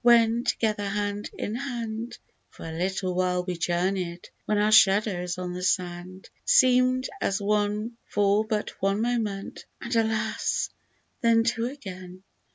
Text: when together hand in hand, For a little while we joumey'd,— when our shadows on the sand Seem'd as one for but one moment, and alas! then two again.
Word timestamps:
when 0.00 0.42
together 0.42 0.88
hand 0.88 1.28
in 1.36 1.54
hand, 1.54 2.16
For 2.48 2.64
a 2.64 2.72
little 2.72 3.14
while 3.14 3.44
we 3.44 3.58
joumey'd,— 3.58 4.30
when 4.46 4.56
our 4.56 4.72
shadows 4.72 5.36
on 5.36 5.52
the 5.52 5.62
sand 5.62 6.30
Seem'd 6.46 7.10
as 7.20 7.42
one 7.42 7.98
for 8.06 8.46
but 8.46 8.70
one 8.80 9.02
moment, 9.02 9.66
and 9.82 9.94
alas! 9.94 10.70
then 11.20 11.44
two 11.44 11.66
again. 11.66 12.22